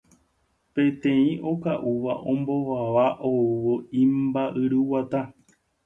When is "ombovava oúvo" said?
2.33-3.73